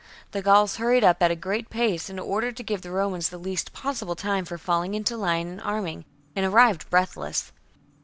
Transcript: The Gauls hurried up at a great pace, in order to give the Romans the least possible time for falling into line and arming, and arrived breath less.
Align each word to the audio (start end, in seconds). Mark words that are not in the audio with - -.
The 0.31 0.41
Gauls 0.41 0.77
hurried 0.77 1.03
up 1.03 1.21
at 1.21 1.29
a 1.29 1.35
great 1.35 1.69
pace, 1.69 2.09
in 2.09 2.17
order 2.17 2.51
to 2.51 2.63
give 2.63 2.81
the 2.81 2.89
Romans 2.89 3.29
the 3.29 3.37
least 3.37 3.71
possible 3.71 4.15
time 4.15 4.45
for 4.45 4.57
falling 4.57 4.95
into 4.95 5.15
line 5.15 5.45
and 5.47 5.61
arming, 5.61 6.05
and 6.35 6.43
arrived 6.43 6.89
breath 6.89 7.15
less. 7.15 7.51